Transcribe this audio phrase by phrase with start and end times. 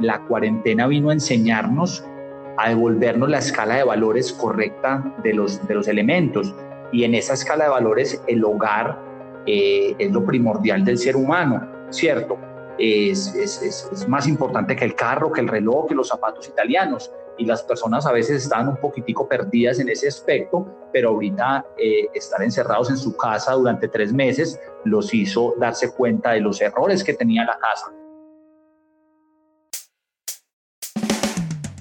[0.00, 2.04] la cuarentena vino a enseñarnos
[2.56, 6.54] a devolvernos la escala de valores correcta de los, de los elementos.
[6.92, 8.98] Y en esa escala de valores el hogar
[9.46, 12.38] eh, es lo primordial del ser humano, ¿cierto?
[12.78, 17.10] Es, más importante que el carro, que el reloj, que los zapatos italianos.
[17.36, 22.06] Y las personas a veces estaban un poquitico perdidas en ese aspecto, pero ahorita eh,
[22.14, 27.02] estar encerrados en su casa durante tres meses los hizo darse cuenta de los errores
[27.02, 27.92] que tenía la casa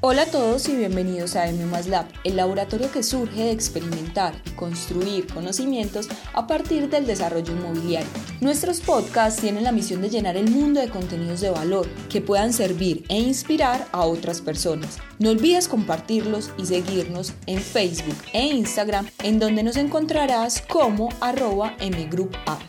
[0.06, 4.50] Hola a todos y bienvenidos a M Lab, el laboratorio que surge de experimentar y
[4.50, 8.10] construir conocimientos a partir del desarrollo inmobiliario.
[8.42, 12.52] Nuestros podcasts tienen la misión de llenar el mundo de contenidos de valor que puedan
[12.52, 14.98] servir e inspirar a otras personas.
[15.20, 21.78] No olvides compartirlos y seguirnos en Facebook e Instagram, en donde nos encontrarás como arroba
[21.80, 22.60] mgroupa,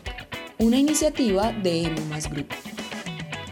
[0.57, 1.99] una iniciativa de M
[2.31, 2.74] Group.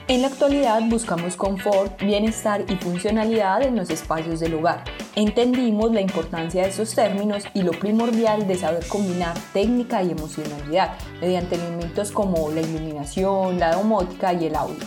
[0.10, 4.84] En la actualidad buscamos confort, bienestar y funcionalidad en los espacios del hogar.
[5.16, 10.98] Entendimos la importancia de estos términos y lo primordial de saber combinar técnica y emocionalidad
[11.22, 14.84] mediante elementos como la iluminación, la domótica y el audio.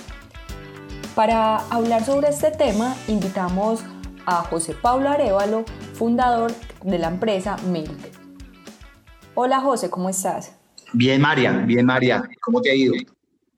[1.14, 3.80] Para hablar sobre este tema, invitamos
[4.26, 6.52] a José Pablo Arevalo, fundador
[6.84, 8.12] de la empresa Milk.
[9.34, 10.54] Hola José, ¿cómo estás?
[10.92, 12.22] Bien, María, bien, María.
[12.42, 12.92] ¿Cómo te ha ido?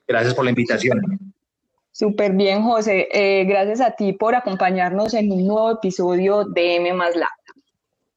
[0.07, 1.28] Gracias por la invitación.
[1.99, 3.09] Súper bien, José.
[3.11, 7.29] Eh, gracias a ti por acompañarnos en un nuevo episodio de M más Lab.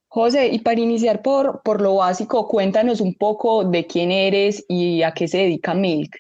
[0.08, 5.02] José, y para iniciar por, por lo básico, cuéntanos un poco de quién eres y
[5.02, 6.16] a qué se dedica Milk.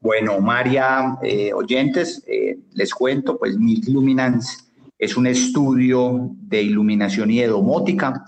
[0.00, 4.64] Bueno, María, eh, oyentes, eh, les cuento, pues Milk Luminance
[4.98, 8.24] es un estudio de iluminación y de domótica.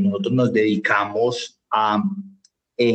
[0.00, 2.02] nosotros nos dedicamos a,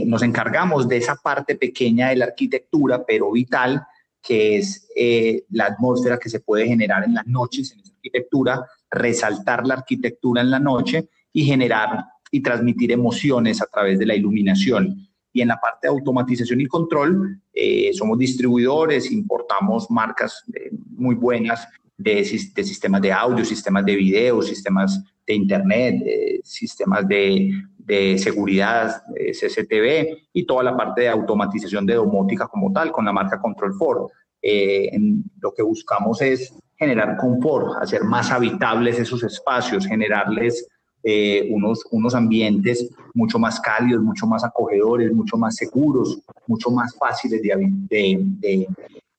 [0.08, 3.86] nos encargamos de esa parte pequeña de la arquitectura, pero vital,
[4.22, 8.66] que es eh, la atmósfera que se puede generar en las noches en esa arquitectura,
[8.90, 14.16] resaltar la arquitectura en la noche y generar y transmitir emociones a través de la
[14.16, 15.08] iluminación.
[15.34, 21.16] Y en la parte de automatización y control, eh, somos distribuidores, importamos marcas eh, muy
[21.16, 21.68] buenas
[21.98, 22.16] de,
[22.56, 26.04] de, sistemas de audio, sistemas de video, sistemas de internet,
[26.44, 32.92] sistemas de, de seguridad, CCTV y toda la parte de automatización de domótica como tal
[32.92, 34.10] con la marca Control 4.
[34.42, 34.98] Eh,
[35.40, 40.68] lo que buscamos es generar confort, hacer más habitables esos espacios, generarles
[41.04, 46.96] eh, unos, unos ambientes mucho más cálidos, mucho más acogedores, mucho más seguros, mucho más
[46.98, 48.68] fáciles de, de,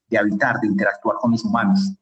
[0.09, 1.93] de habitar, de interactuar con los humanos.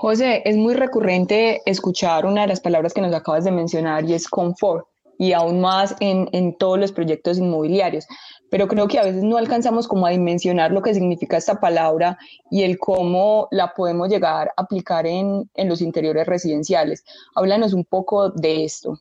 [0.00, 4.14] José, es muy recurrente escuchar una de las palabras que nos acabas de mencionar y
[4.14, 4.86] es confort
[5.18, 8.06] y aún más en, en, todos los proyectos inmobiliarios.
[8.48, 12.16] Pero creo que a veces no alcanzamos como a dimensionar lo que significa esta palabra
[12.48, 17.04] y el cómo la podemos llegar a aplicar en, en los interiores residenciales.
[17.34, 19.00] Háblanos un poco de esto.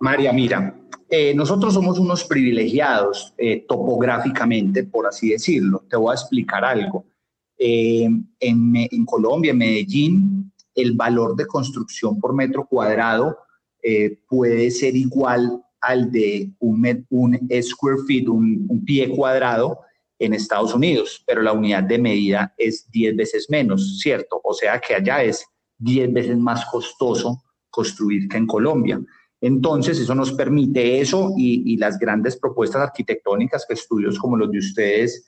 [0.00, 0.74] María, mira,
[1.08, 5.84] eh, nosotros somos unos privilegiados eh, topográficamente, por así decirlo.
[5.88, 7.06] Te voy a explicar algo.
[7.58, 8.08] Eh,
[8.40, 13.36] en, Colombia, en Medellín, el valor de construcción por metro cuadrado
[13.82, 16.86] eh, puede ser igual al de un,
[17.62, 19.80] square feet, un, pie cuadrado
[20.18, 24.40] en Estados Unidos, pero la unidad de medida es 10 veces menos, ¿cierto?
[24.42, 25.44] O sea que allá es
[25.78, 29.00] 10 veces más costoso construir que en Colombia.
[29.40, 34.58] Entonces, eso nos permite eso y, las grandes propuestas arquitectónicas que estudios como los de
[34.58, 35.26] ustedes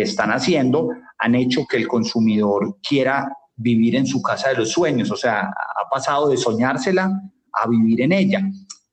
[0.00, 0.88] están haciendo
[1.18, 5.10] han hecho que el consumidor quiera vivir en su casa de los sueños.
[5.10, 7.12] O sea, ha pasado de soñársela
[7.52, 8.40] a vivir en ella.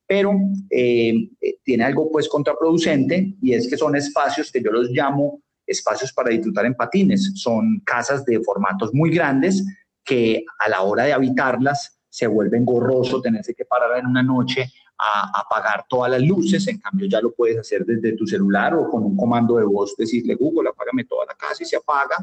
[0.06, 0.34] Pero
[0.70, 5.42] eh, eh, tiene algo pues contraproducente y es que son espacios que yo los llamo
[5.66, 7.32] espacios para disfrutar en patines.
[7.36, 9.64] Son casas de formatos muy grandes
[10.04, 14.72] que a la hora de habitarlas se vuelven gorroso tenerse que parar en una noche
[15.00, 18.90] a apagar todas las luces, en cambio ya lo puedes hacer desde tu celular o
[18.90, 22.18] con un comando de voz, decirle Google, apágame toda la casa y se apaga.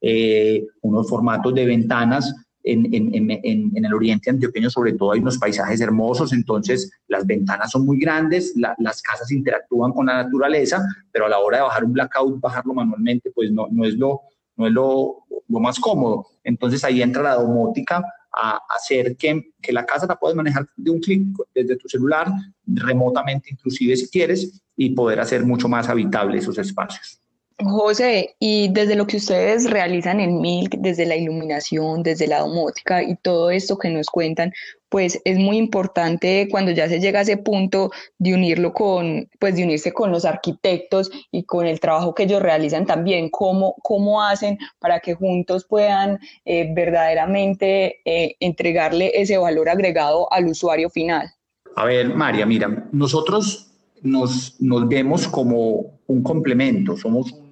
[0.00, 5.38] Eh, unos formatos de ventanas en, en, en, el oriente antioqueño sobre todo hay unos
[5.38, 11.26] paisajes hermosos, entonces las ventanas son muy grandes, las casas interactúan con la naturaleza, pero
[11.26, 14.20] a la hora de bajar un blackout, bajarlo manualmente, pues no, no es, lo,
[14.56, 16.26] no es lo, lo más cómodo.
[16.44, 18.02] Entonces ahí entra la domótica
[18.36, 22.28] a hacer que, que la casa la puedas manejar de un clic desde tu celular,
[22.66, 27.19] remotamente inclusive si quieres, y poder hacer mucho más habitable esos espacios.
[27.64, 33.02] José, y desde lo que ustedes realizan en Milk, desde la iluminación, desde la domótica
[33.02, 34.52] y todo esto que nos cuentan,
[34.88, 39.54] pues es muy importante cuando ya se llega a ese punto de unirlo con, pues
[39.54, 44.22] de unirse con los arquitectos y con el trabajo que ellos realizan también, cómo, cómo
[44.22, 51.30] hacen para que juntos puedan eh, verdaderamente eh, entregarle ese valor agregado al usuario final.
[51.76, 53.70] A ver, María, mira, nosotros
[54.02, 57.49] nos, nos vemos como un complemento, somos un,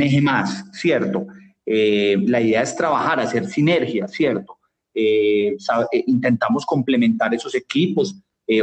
[0.00, 1.26] eje más, ¿cierto?
[1.64, 4.58] Eh, la idea es trabajar, hacer sinergia, ¿cierto?
[4.94, 5.56] Eh,
[5.92, 8.14] eh, intentamos complementar esos equipos.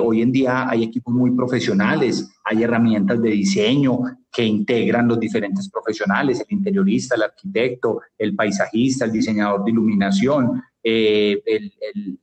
[0.02, 4.00] hoy en día hay equipos muy profesionales, hay herramientas de diseño
[4.32, 10.64] que integran los diferentes profesionales, el interiorista, el arquitecto, el paisajista, el diseñador de iluminación,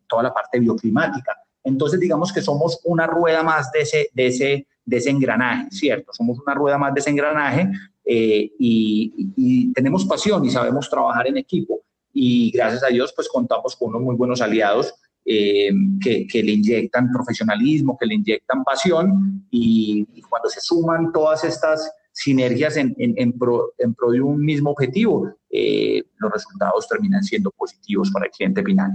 [0.09, 1.37] toda la parte bioclimática.
[1.63, 6.15] Entonces, digamos que somos una rueda más de ese, de ese, de ese engranaje, ¿cierto?
[6.15, 7.71] Somos una rueda más de ese engranaje
[8.13, 11.83] eh, y, tenemos pasión y sabemos trabajar en equipo.
[12.13, 14.93] Y gracias a Dios, pues contamos con unos muy buenos aliados
[15.25, 15.71] eh,
[16.03, 21.89] que, que, le inyectan profesionalismo, que le inyectan pasión y, cuando se suman todas estas
[22.13, 27.53] sinergias en, en, pro, en pro, de un mismo objetivo, eh, los resultados terminan siendo
[27.53, 28.91] positivos para el cliente final.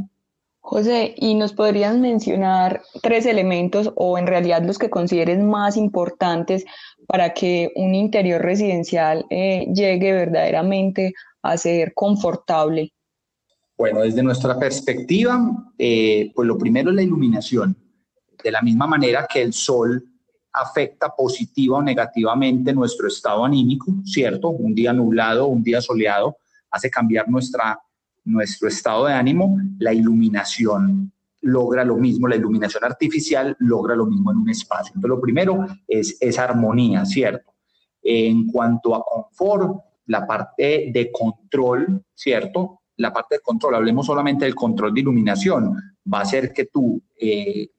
[0.67, 6.65] José, ¿y nos podrías mencionar tres elementos o en realidad los que consideres más importantes
[7.05, 11.13] para que un interior residencial eh, llegue verdaderamente
[11.43, 12.91] a ser confortable?
[13.77, 15.39] Bueno, desde nuestra perspectiva,
[15.77, 17.77] eh, pues lo primero es la iluminación.
[18.43, 20.03] De la misma manera que el sol
[20.51, 24.49] afecta positiva o negativamente nuestro estado anímico, ¿cierto?
[24.49, 26.37] Un día nublado, un día soleado,
[26.71, 27.79] hace cambiar nuestra
[28.25, 31.11] nuestro estado de ánimo, la iluminación
[31.41, 34.93] logra lo mismo, la iluminación artificial logra lo mismo en un espacio.
[34.95, 37.53] Entonces, lo primero es esa armonía, ¿cierto?
[38.01, 42.81] En cuanto a confort, la parte de control, ¿cierto?
[42.97, 45.75] La parte de control, hablemos solamente del control de iluminación,
[46.11, 47.69] va a hacer que tú eh,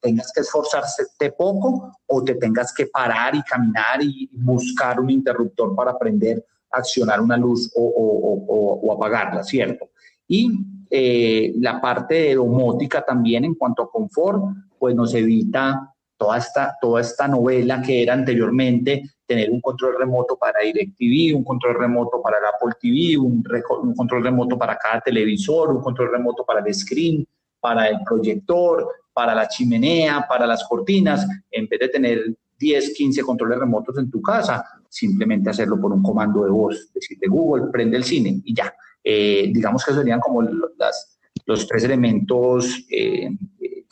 [0.00, 5.74] tengas que esforzarte poco o te tengas que parar y caminar y buscar un interruptor
[5.74, 9.89] para prender accionar una luz o, apagarla, ¿cierto?
[10.32, 10.48] Y
[10.88, 14.44] eh, la parte de domótica también en cuanto a confort,
[14.78, 20.36] pues nos evita toda esta, toda esta novela que era anteriormente tener un control remoto
[20.36, 23.42] para DirecTV, un control remoto para Apple TV, un,
[23.82, 27.26] un control remoto para cada televisor, un control remoto para el screen,
[27.58, 33.22] para el proyector, para la chimenea, para las cortinas, en vez de tener 10, 15
[33.22, 37.96] controles remotos en tu casa, simplemente hacerlo por un comando de voz, decirle Google, prende
[37.96, 38.72] el cine y ya.
[39.04, 43.30] Eh, digamos que serían como las, los tres elementos eh,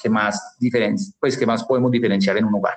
[0.01, 0.57] que, más
[1.21, 2.75] pues, que más podemos diferenciar en un hogar.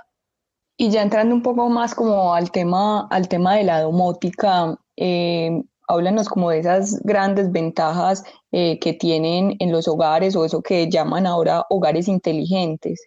[0.78, 5.62] Y ya entrando un poco más como al tema, al tema de la domótica, eh,
[5.88, 11.26] háblanos como de esas grandes ventajas que tienen en los hogares o eso que llaman
[11.26, 13.02] ahora hogares inteligentes.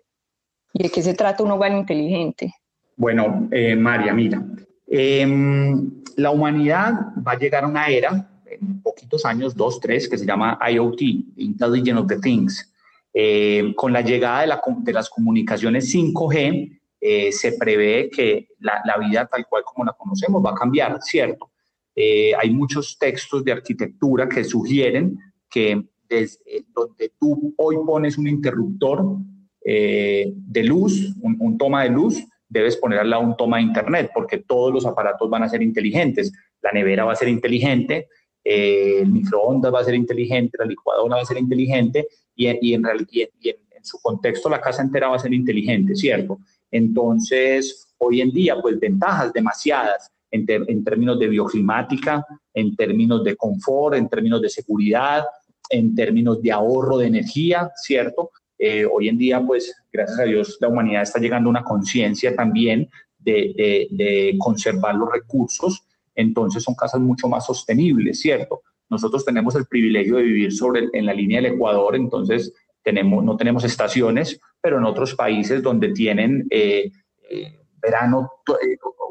[0.73, 2.55] ¿Y de qué se trata un hogar inteligente?
[2.97, 4.43] Bueno, María, mira,
[4.87, 6.93] Em, la humanidad
[7.27, 11.01] va a llegar a una era, en poquitos años, dos, tres, que se llama IoT,
[11.37, 12.73] Intelligent of the Things.
[13.13, 19.47] Em, con la llegada de, las comunicaciones 5G, eh, se prevé que la, vida tal
[19.47, 21.51] cual como la conocemos va a cambiar, ¿cierto?
[21.95, 25.19] Eh, hay muchos textos de arquitectura que sugieren
[25.49, 29.19] que desde donde tú hoy pones un interruptor
[29.65, 34.11] eh, de luz, un, toma de luz, debes poner al lado un toma de internet,
[34.13, 36.33] porque todos los aparatos van a ser inteligentes.
[36.61, 38.09] La nevera va a ser inteligente,
[38.45, 42.61] eh, el microondas va a ser inteligente, la licuadora va a ser inteligente y, en,
[42.65, 46.39] en, su contexto la casa entera va a ser inteligente, ¿cierto?
[46.71, 53.37] Entonces, hoy en día, pues ventajas demasiadas en, en términos de bioclimática, en términos de
[53.37, 55.25] confort, en términos de seguridad,
[55.71, 58.31] en términos de ahorro de energía, ¿cierto?
[58.59, 62.35] Eh, hoy en día, pues, gracias a Dios, la humanidad está llegando a una conciencia
[62.35, 65.83] también de, conservar los recursos,
[66.15, 68.63] entonces son casas mucho más sostenibles, ¿cierto?
[68.89, 72.53] Nosotros tenemos el privilegio de vivir sobre, en la línea del Ecuador, entonces
[72.83, 76.91] tenemos, no tenemos estaciones, pero en otros países donde tienen eh,
[77.31, 78.31] eh, verano,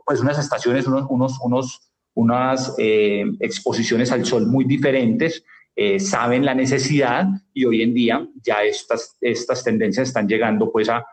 [0.05, 5.43] pues unas estaciones, unos, unos, unos unas exposiciones al sol muy diferentes,
[5.75, 10.87] eh, saben la necesidad y hoy en día ya estas, estas tendencias están llegando pues
[10.89, 11.03] a,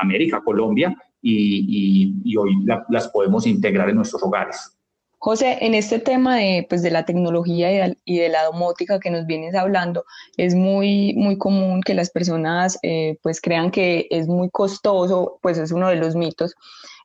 [0.00, 4.78] América, Colombia y, hoy las podemos integrar en nuestros hogares.
[5.18, 9.26] José, en este tema de, pues, de la tecnología y de, la domótica que nos
[9.26, 10.04] vienes hablando,
[10.36, 15.58] es muy, muy común que las personas eh, pues crean que es muy costoso, pues
[15.58, 16.54] es uno de los mitos.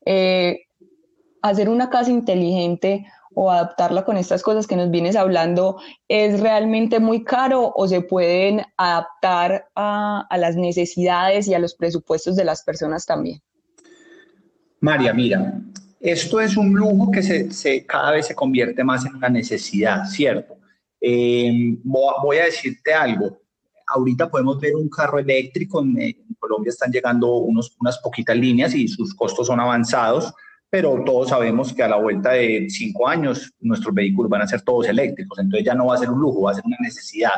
[0.06, 0.62] Eh,
[1.42, 5.78] hacer una casa inteligente o adaptarla con estas cosas que nos vienes hablando
[6.08, 12.36] es realmente muy caro o se pueden adaptar a, las necesidades y a los presupuestos
[12.36, 13.42] de las personas también?
[14.80, 15.62] María, mira,
[16.02, 20.58] esto es un lujo que se, cada vez se convierte más en una necesidad, ¿cierto?
[21.00, 23.42] Eh, voy a decirte algo
[23.92, 28.88] ahorita podemos ver un carro eléctrico, en, Colombia están llegando unos, unas poquitas líneas y
[28.88, 30.34] sus costos son avanzados,
[30.70, 34.62] pero todos sabemos que a la vuelta de cinco años nuestros vehículos van a ser
[34.62, 37.32] todos eléctricos, entonces ya no va a ser un lujo, va a ser una necesidad.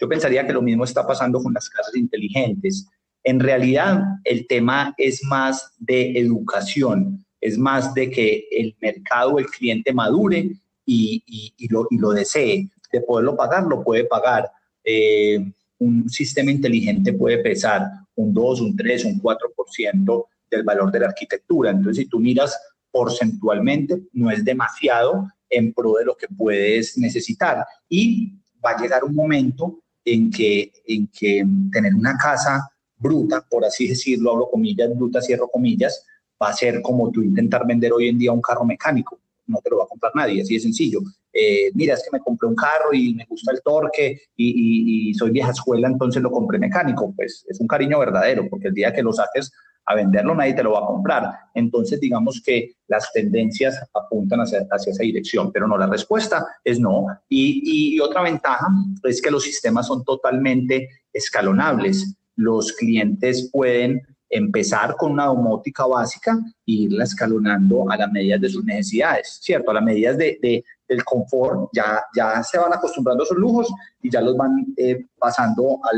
[0.00, 2.88] Yo pensaría que lo mismo está pasando con las casas inteligentes.
[3.22, 9.46] En realidad, el tema es más de educación, es más de que el mercado, el
[9.46, 10.50] cliente madure
[10.84, 12.68] y, y, lo, y lo, desee.
[12.92, 14.50] De poderlo pagar, lo puede pagar.
[14.82, 15.38] Eh,
[15.78, 21.06] un sistema inteligente puede pesar un 2, un 3, un 4% del valor de la
[21.06, 21.70] arquitectura.
[21.70, 22.58] Entonces, si tú miras
[22.90, 27.64] porcentualmente, no es demasiado en pro de lo que puedes necesitar.
[27.88, 28.32] Y
[28.64, 33.86] va a llegar un momento en que, en que tener una casa bruta, por así
[33.86, 36.04] decirlo, hablo comillas, bruta, cierro comillas,
[36.42, 39.18] va a ser como tú intentar vender hoy en día un carro mecánico.
[39.46, 41.00] No te lo va a comprar nadie, así de sencillo.
[41.32, 45.30] Eh, mira, es que me compré un carro y me gusta el torque y, soy
[45.30, 47.12] vieja escuela, entonces lo compré mecánico.
[47.14, 49.52] Pues es un cariño verdadero, porque el día que lo saques
[49.88, 51.30] a venderlo nadie te lo va a comprar.
[51.54, 56.80] Entonces, digamos que las tendencias apuntan hacia, hacia esa dirección, pero no, la respuesta es
[56.80, 57.06] no.
[57.28, 58.66] Y, y, otra ventaja
[59.04, 62.16] es que los sistemas son totalmente escalonables.
[62.34, 68.48] Los clientes pueden empezar con una domótica básica e irla escalonando a las medidas de
[68.48, 69.70] sus necesidades, ¿cierto?
[69.70, 73.72] A las medidas de, de, del confort, ya, ya se van acostumbrando a esos lujos
[74.02, 75.90] y ya los van eh, pasando a,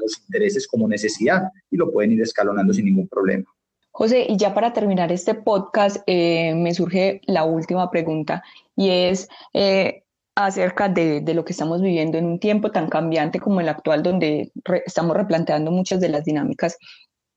[0.00, 3.44] los intereses como necesidad y lo pueden ir escalonando sin ningún problema.
[3.90, 8.42] José, y ya para terminar este podcast, eh, me surge la última pregunta
[8.74, 13.38] y es eh, acerca de, de, lo que estamos viviendo en un tiempo tan cambiante
[13.38, 14.50] como el actual, donde
[14.86, 16.78] estamos replanteando muchas de las dinámicas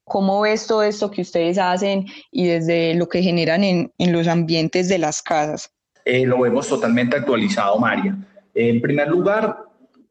[0.05, 4.27] ¿Cómo ves todo esto que ustedes hacen y desde lo que generan en, en los
[4.27, 5.71] ambientes de las casas?
[6.05, 8.15] Eh, lo vemos totalmente actualizado, María.
[8.53, 9.57] En primer lugar,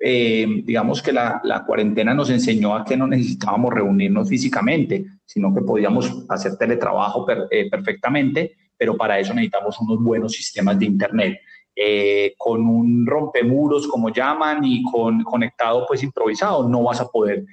[0.00, 5.54] eh, digamos que la, la, cuarentena nos enseñó a que no necesitábamos reunirnos físicamente, sino
[5.54, 11.38] que podíamos hacer teletrabajo eh, perfectamente, pero para eso necesitamos unos buenos sistemas de Internet.
[12.36, 17.44] con un rompemuros, como llaman, y con conectado pues improvisado, no vas a poder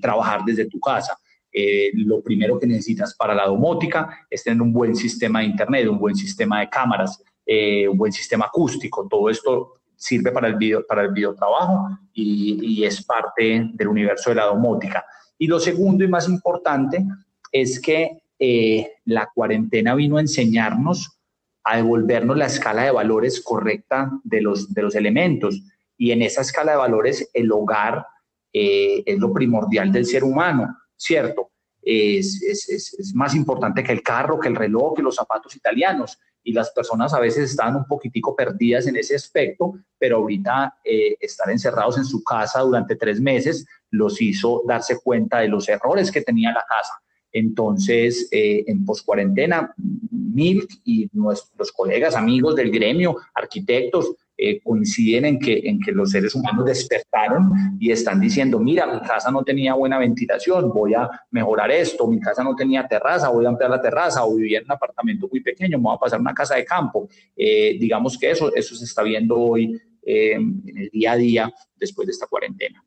[0.00, 1.18] trabajar desde tu casa.
[1.52, 5.88] Eh, lo primero que necesitas para la domótica es tener un buen sistema de internet,
[5.88, 9.08] un buen sistema de cámaras, eh, un buen sistema acústico.
[9.08, 14.30] Todo esto sirve para el video, para el videotrabajo y, y es parte del universo
[14.30, 15.04] de la domótica.
[15.38, 17.04] Y lo segundo y más importante
[17.50, 21.18] es que eh, la cuarentena vino a enseñarnos
[21.64, 25.60] a devolvernos la escala de valores correcta de los, de los elementos.
[25.98, 28.06] Y en esa escala de valores, el hogar
[28.52, 31.50] es lo primordial del ser humano ¿cierto?
[31.82, 36.18] Es, es, es, más importante que el carro, que el reloj, que los zapatos italianos.
[36.42, 41.16] Y las personas a veces están un poquitico perdidas en ese aspecto, pero ahorita eh,
[41.20, 46.10] estar encerrados en su casa durante tres meses los hizo darse cuenta de los errores
[46.10, 46.92] que tenía la casa.
[47.32, 49.74] Entonces, eh, en poscuarentena,
[50.10, 56.12] Milk y nuestros colegas, amigos del gremio, arquitectos, eh, coinciden en que, en que los
[56.12, 61.10] seres humanos despertaron y están diciendo, mira, mi casa no tenía buena ventilación, voy a
[61.30, 64.64] mejorar esto, mi casa no tenía terraza, voy a ampliar la terraza, o vivía en
[64.64, 67.06] un apartamento muy pequeño, me voy a pasar una casa de campo.
[67.36, 71.52] Eh, digamos que eso, eso se está viendo hoy eh, en el día a día
[71.76, 72.82] después de esta cuarentena.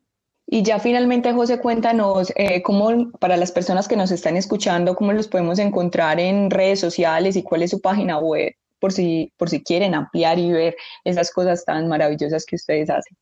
[0.48, 2.32] Y ya finalmente, José, cuéntanos
[2.64, 7.36] cómo, para las personas que nos están escuchando, cómo los podemos encontrar en redes sociales
[7.36, 11.32] y cuál es su página web por si, por si quieren ampliar y ver esas
[11.32, 13.16] cosas tan maravillosas que ustedes hacen.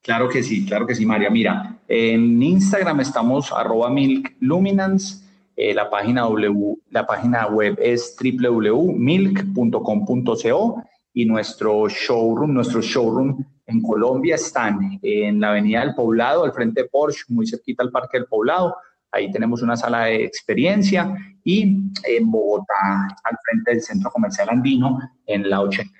[0.00, 1.28] Claro que sí, claro que sí, María.
[1.28, 5.24] Mira, en Instagram estamos arroba milkluminance,
[5.56, 13.82] eh, la, página w, la página web es www.milk.com.co y nuestro showroom, nuestro showroom en
[13.82, 18.18] Colombia están en la Avenida del Poblado, al frente de Porsche, muy cerquita al Parque
[18.18, 18.76] del Poblado.
[19.12, 21.14] Ahí tenemos una sala de experiencia
[21.44, 25.90] y en Bogotá, al frente del Centro Comercial Andino, en la 80.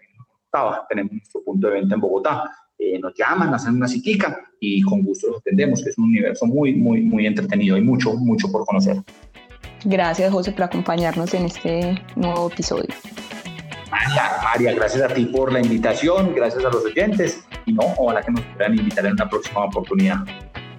[0.88, 2.50] Tenemos nuestro punto de venta en Bogotá.
[2.78, 6.46] Eh, nos llaman, hacen una citica y con gusto los atendemos, que es un universo
[6.46, 8.96] muy, muy, muy entretenido y mucho, mucho por conocer.
[9.84, 12.88] Gracias, José, por acompañarnos en este nuevo episodio.
[13.90, 18.22] María, María, gracias a ti por la invitación, gracias a los oyentes y no, ojalá
[18.22, 20.24] que nos puedan invitar en una próxima oportunidad.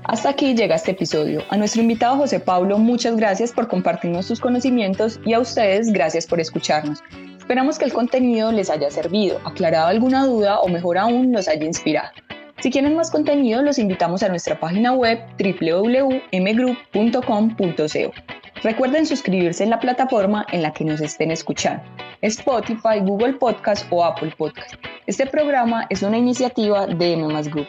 [0.05, 1.41] Hasta aquí llega este episodio.
[1.49, 6.27] A nuestro invitado José Pablo, muchas gracias por compartirnos sus conocimientos y a ustedes gracias
[6.27, 7.01] por escucharnos.
[7.37, 11.65] Esperamos que el contenido les haya servido, aclarado alguna duda o mejor aún los haya
[11.65, 12.09] inspirado.
[12.59, 18.13] Si quieren más contenido, los invitamos a nuestra página web www.mgroup.com.co.
[18.63, 21.83] Recuerden suscribirse en la plataforma en la que nos estén escuchando,
[22.21, 24.75] Spotify, Google Podcast o Apple Podcast.
[25.07, 27.67] Este programa es una iniciativa de M Group.